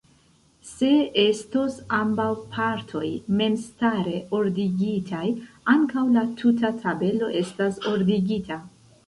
[0.67, 0.87] Se
[1.23, 3.09] estos ambaŭ partoj
[3.41, 5.27] memstare ordigitaj,
[5.77, 8.61] ankaŭ la tuta tabelo estas ordigita.